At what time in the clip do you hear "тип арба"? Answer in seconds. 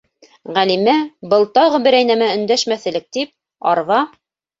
3.19-4.01